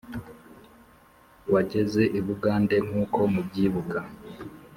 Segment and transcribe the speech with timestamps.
[1.53, 3.99] wageze i bugande nkuko mubyibuka